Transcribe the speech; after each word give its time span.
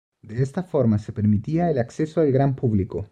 De 0.23 0.41
esta 0.41 0.63
forma 0.63 0.97
se 0.97 1.13
permitía 1.13 1.69
el 1.69 1.77
acceso 1.77 2.21
al 2.21 2.31
gran 2.31 2.55
público. 2.55 3.07